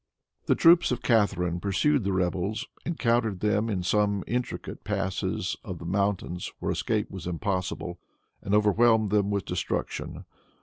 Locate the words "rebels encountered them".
2.11-3.69